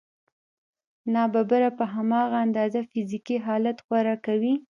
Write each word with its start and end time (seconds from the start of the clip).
ناببره 1.13 1.69
په 1.77 1.85
هماغه 1.93 2.37
اندازه 2.45 2.79
فزیکي 2.91 3.37
حالت 3.45 3.77
غوره 3.87 4.15
کوي 4.25 4.53